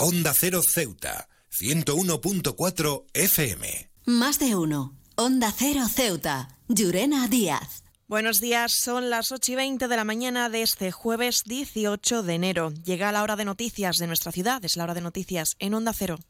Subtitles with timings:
[0.00, 3.90] Onda Cero Ceuta, 101.4 FM.
[4.06, 4.96] Más de uno.
[5.16, 7.82] Onda Cero Ceuta, Llurena Díaz.
[8.06, 12.32] Buenos días, son las 8 y 20 de la mañana de este jueves 18 de
[12.32, 12.70] enero.
[12.84, 15.92] Llega la hora de noticias de nuestra ciudad, es la hora de noticias en Onda
[15.92, 16.20] Cero.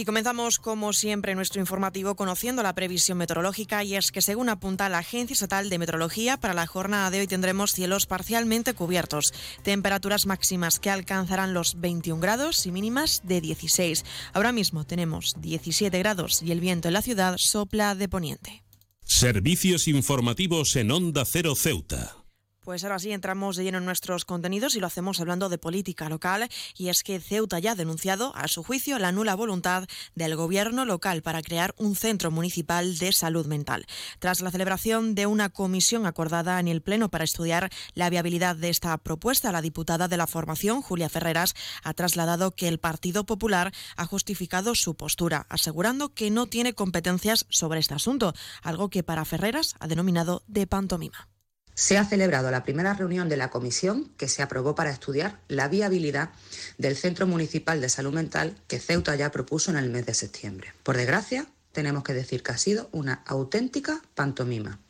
[0.00, 4.88] Y comenzamos, como siempre, nuestro informativo conociendo la previsión meteorológica y es que, según apunta
[4.88, 10.24] la Agencia Estatal de Meteorología, para la jornada de hoy tendremos cielos parcialmente cubiertos, temperaturas
[10.26, 14.04] máximas que alcanzarán los 21 grados y mínimas de 16.
[14.34, 18.62] Ahora mismo tenemos 17 grados y el viento en la ciudad sopla de poniente.
[19.02, 22.27] Servicios informativos en Onda Cero Ceuta.
[22.68, 26.10] Pues ahora sí entramos de lleno en nuestros contenidos y lo hacemos hablando de política
[26.10, 30.36] local y es que Ceuta ya ha denunciado a su juicio la nula voluntad del
[30.36, 33.86] gobierno local para crear un centro municipal de salud mental.
[34.18, 38.68] Tras la celebración de una comisión acordada en el Pleno para estudiar la viabilidad de
[38.68, 43.72] esta propuesta, la diputada de la formación, Julia Ferreras, ha trasladado que el Partido Popular
[43.96, 49.24] ha justificado su postura, asegurando que no tiene competencias sobre este asunto, algo que para
[49.24, 51.30] Ferreras ha denominado de pantomima
[51.78, 55.68] se ha celebrado la primera reunión de la comisión que se aprobó para estudiar la
[55.68, 56.30] viabilidad
[56.76, 60.74] del Centro Municipal de Salud Mental que Ceuta ya propuso en el mes de septiembre.
[60.82, 64.80] Por desgracia, tenemos que decir que ha sido una auténtica pantomima.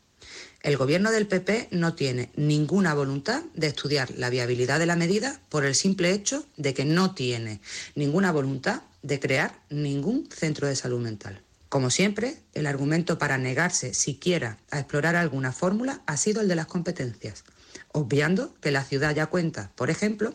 [0.63, 5.43] El gobierno del PP no tiene ninguna voluntad de estudiar la viabilidad de la medida
[5.51, 7.61] por el simple hecho de que no tiene
[7.97, 11.43] ninguna voluntad de crear ningún centro de salud mental.
[11.69, 16.57] Como siempre, el argumento para negarse siquiera a explorar alguna fórmula ha sido el de
[16.57, 17.45] las competencias,
[17.93, 20.35] obviando que la ciudad ya cuenta, por ejemplo,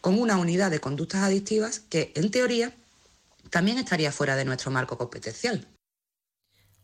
[0.00, 2.74] con una unidad de conductas adictivas que, en teoría,
[3.50, 5.68] también estaría fuera de nuestro marco competencial.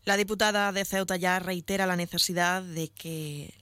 [0.05, 3.53] La diputada de Ceuta ya reitera la necesidad de que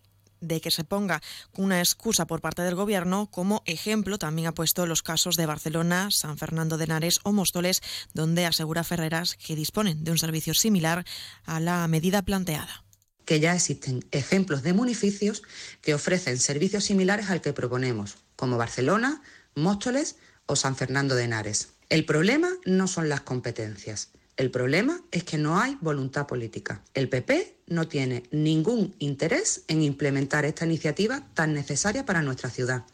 [0.41, 1.23] de que se ponga
[1.55, 3.29] una excusa por parte del Gobierno.
[3.31, 7.83] Como ejemplo, también ha puesto los casos de Barcelona, San Fernando de Henares o Móstoles,
[8.14, 11.05] donde asegura Ferreras que disponen de un servicio similar
[11.45, 12.85] a la medida planteada
[13.27, 15.42] que ya existen ejemplos de municipios
[15.83, 19.20] que ofrecen servicios similares al que proponemos, como Barcelona,
[19.57, 21.70] Móstoles o San Fernando de Henares.
[21.89, 26.83] El problema no son las competencias, el problema es que no hay voluntad política.
[26.92, 32.85] El PP no tiene ningún interés en implementar esta iniciativa tan necesaria para nuestra ciudad.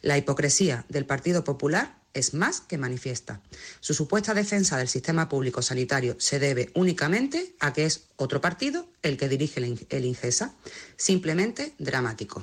[0.00, 3.42] La hipocresía del Partido Popular es más que manifiesta.
[3.80, 8.88] Su supuesta defensa del sistema público sanitario se debe únicamente a que es otro partido
[9.02, 10.54] el que dirige el INGESA.
[10.96, 12.42] Simplemente dramático.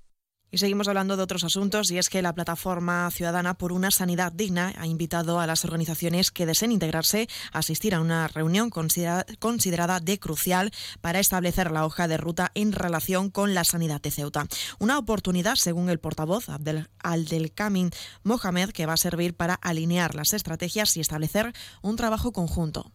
[0.53, 4.33] Y seguimos hablando de otros asuntos y es que la plataforma ciudadana por una sanidad
[4.33, 9.99] digna ha invitado a las organizaciones que deseen integrarse a asistir a una reunión considerada
[10.01, 14.43] de crucial para establecer la hoja de ruta en relación con la sanidad de Ceuta.
[14.77, 17.91] Una oportunidad, según el portavoz Abdel, Aldelkamin
[18.23, 22.91] Mohamed, que va a servir para alinear las estrategias y establecer un trabajo conjunto.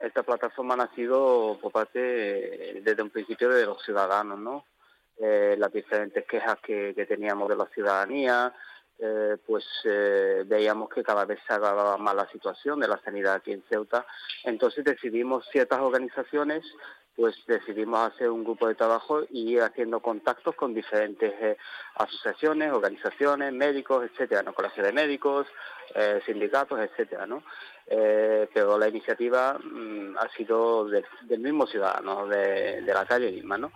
[0.00, 2.00] Esta plataforma ha nacido por parte
[2.82, 4.64] desde un principio de los ciudadanos, ¿no?
[5.22, 8.54] Eh, las diferentes quejas que, teníamos de la ciudadanía,
[8.98, 13.34] eh, pues eh, veíamos que cada vez se agravaba más la situación de la sanidad
[13.34, 14.06] aquí en Ceuta.
[14.44, 16.64] Entonces decidimos ciertas organizaciones,
[17.14, 21.58] pues decidimos hacer un grupo de trabajo y ir haciendo contactos con diferentes
[21.96, 24.54] asociaciones, organizaciones, médicos, etcétera, ¿no?
[24.54, 25.46] colegios de médicos,
[26.24, 27.42] sindicatos, etcétera, ¿no?
[27.86, 33.70] pero la iniciativa mm, ha sido del mismo ciudadano, de, de la calle Lima, ¿no?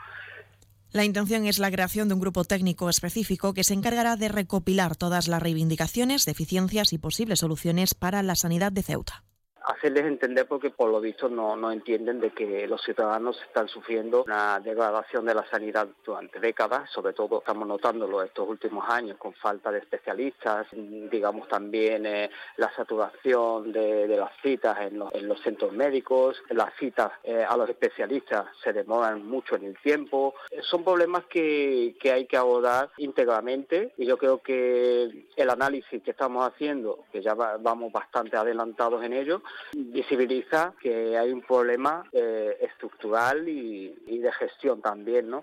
[0.94, 4.94] La intención es la creación de un grupo técnico específico que se encargará de recopilar
[4.94, 9.25] todas las reivindicaciones, deficiencias y posibles soluciones para la sanidad de Ceuta
[9.64, 14.25] hacerles entender porque por lo visto no, no entienden de que los ciudadanos están sufriendo
[14.25, 19.33] una degradación de la sanidad durante décadas, sobre todo estamos notándolo estos últimos años con
[19.34, 26.42] falta de especialistas, digamos también eh, la saturación de, las citas en los, centros médicos,
[26.50, 31.97] las citas eh, a los especialistas se demoran mucho en el tiempo, son problemas que,
[32.00, 37.22] que hay que abordar íntegramente y yo creo que el análisis que estamos haciendo, que
[37.22, 39.42] ya vamos bastante adelantados en ello,
[39.72, 45.42] visibiliza que hay un problema eh, estructural y, y de gestión también, ¿no?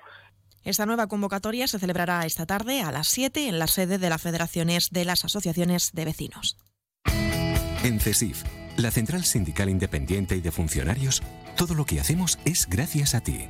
[0.63, 4.22] Esta nueva convocatoria se celebrará esta tarde a las 7 en la sede de las
[4.22, 6.58] Federaciones de las Asociaciones de Vecinos.
[7.84, 8.44] En CESIF,
[8.78, 11.24] la Central Sindical Independiente y de Funcionarios,
[11.58, 13.50] todo lo que hacemos es gracias a ti.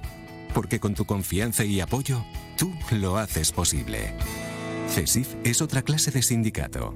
[0.53, 2.23] Porque con tu confianza y apoyo,
[2.57, 4.13] tú lo haces posible.
[4.87, 6.95] CESIF es otra clase de sindicato.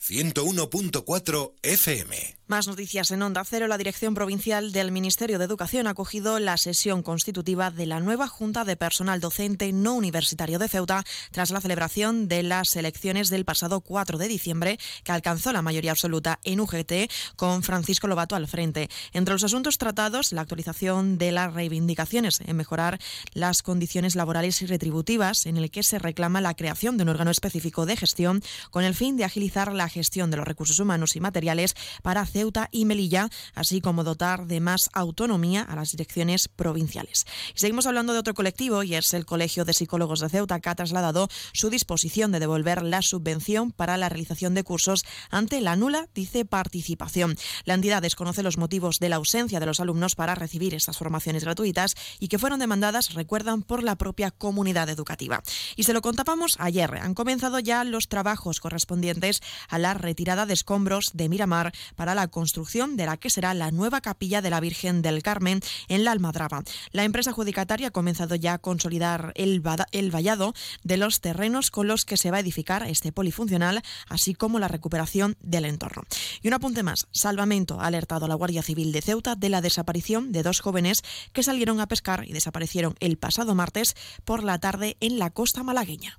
[0.00, 2.40] 101.4 FM.
[2.50, 3.68] Más noticias en Onda Cero.
[3.68, 8.26] La Dirección Provincial del Ministerio de Educación ha acogido la sesión constitutiva de la nueva
[8.26, 13.44] Junta de Personal Docente No Universitario de Ceuta tras la celebración de las elecciones del
[13.44, 18.48] pasado 4 de diciembre, que alcanzó la mayoría absoluta en UGT con Francisco Lobato al
[18.48, 18.88] frente.
[19.12, 22.98] Entre los asuntos tratados, la actualización de las reivindicaciones en mejorar
[23.32, 27.30] las condiciones laborales y retributivas, en el que se reclama la creación de un órgano
[27.30, 31.20] específico de gestión con el fin de agilizar la gestión de los recursos humanos y
[31.20, 37.26] materiales para Ceuta y Melilla, así como dotar de más autonomía a las direcciones provinciales.
[37.54, 40.68] Y seguimos hablando de otro colectivo y es el Colegio de Psicólogos de Ceuta que
[40.68, 45.76] ha trasladado su disposición de devolver la subvención para la realización de cursos ante la
[45.76, 47.36] nula, dice, participación.
[47.64, 51.44] La entidad desconoce los motivos de la ausencia de los alumnos para recibir estas formaciones
[51.44, 55.42] gratuitas y que fueron demandadas, recuerdan, por la propia comunidad educativa.
[55.76, 56.94] Y se lo contábamos ayer.
[56.96, 62.28] Han comenzado ya los trabajos correspondientes a la retirada de escombros de Miramar para la
[62.28, 66.12] construcción de la que será la nueva capilla de la Virgen del Carmen en la
[66.12, 66.62] Almadraba.
[66.92, 69.62] La empresa adjudicataria ha comenzado ya a consolidar el,
[69.92, 74.34] el vallado de los terrenos con los que se va a edificar este polifuncional, así
[74.34, 76.02] como la recuperación del entorno.
[76.42, 79.60] Y un apunte más, Salvamento ha alertado a la Guardia Civil de Ceuta de la
[79.60, 83.94] desaparición de dos jóvenes que salieron a pescar y desaparecieron el pasado martes
[84.24, 86.18] por la tarde en la costa malagueña.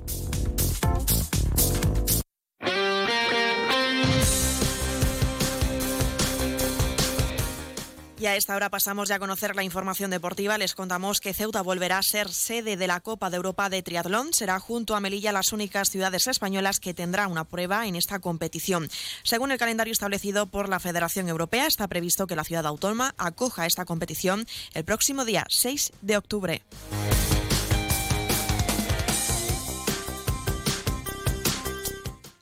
[8.21, 10.59] Y a esta hora pasamos ya a conocer la información deportiva.
[10.59, 14.31] Les contamos que Ceuta volverá a ser sede de la Copa de Europa de Triatlón.
[14.31, 18.91] Será junto a Melilla las únicas ciudades españolas que tendrá una prueba en esta competición.
[19.23, 23.65] Según el calendario establecido por la Federación Europea, está previsto que la ciudad autónoma acoja
[23.65, 24.45] esta competición
[24.75, 26.61] el próximo día 6 de octubre.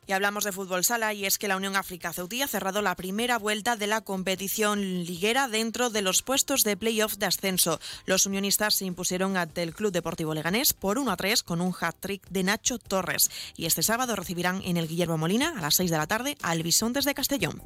[0.10, 2.96] Y hablamos de fútbol sala y es que la Unión África Ceutí ha cerrado la
[2.96, 7.80] primera vuelta de la competición liguera dentro de los puestos de playoff de ascenso.
[8.08, 11.76] Los unionistas se impusieron ante el Club Deportivo Leganés por 1 a 3 con un
[11.80, 13.30] hat-trick de Nacho Torres.
[13.56, 16.64] Y este sábado recibirán en el Guillermo Molina a las 6 de la tarde al
[16.64, 17.62] Bisontes de Castellón.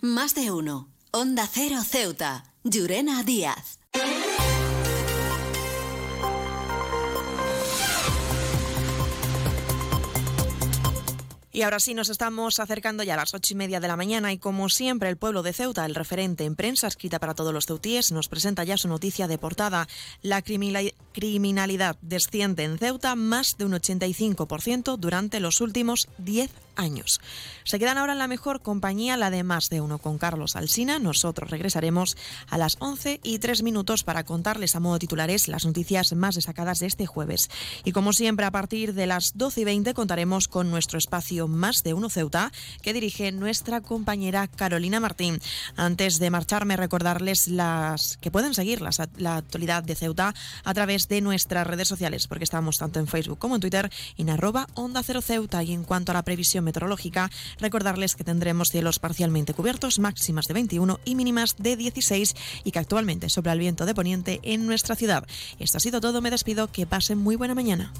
[0.00, 0.88] Más de uno.
[1.14, 3.78] Onda Cero Ceuta, Llurena Díaz.
[11.52, 14.32] Y ahora sí, nos estamos acercando ya a las ocho y media de la mañana
[14.32, 17.66] y como siempre el pueblo de Ceuta, el referente en prensa escrita para todos los
[17.66, 19.88] ceutíes, nos presenta ya su noticia de portada.
[20.22, 26.62] La criminalidad desciende en Ceuta más de un 85% durante los últimos 10 años.
[27.64, 30.98] Se quedan ahora en la mejor compañía, la de más de uno con Carlos Alsina.
[30.98, 32.16] Nosotros regresaremos
[32.48, 36.80] a las 11 y 3 minutos para contarles a modo titulares las noticias más destacadas
[36.80, 37.50] de este jueves.
[37.84, 41.82] Y como siempre, a partir de las 12 y 20 contaremos con nuestro espacio Más
[41.82, 42.52] de uno Ceuta,
[42.82, 45.40] que dirige nuestra compañera Carolina Martín.
[45.76, 51.20] Antes de marcharme, recordarles las que pueden seguir la actualidad de Ceuta a través de
[51.20, 55.22] nuestras redes sociales, porque estamos tanto en Facebook como en Twitter en arroba Onda Cero
[55.22, 55.62] Ceuta.
[55.62, 60.54] Y en cuanto a la previsión meteorológica, recordarles que tendremos cielos parcialmente cubiertos, máximas de
[60.54, 64.96] 21 y mínimas de 16 y que actualmente sopla el viento de poniente en nuestra
[64.96, 65.26] ciudad.
[65.58, 67.92] Esto ha sido todo, me despido, que pasen muy buena mañana.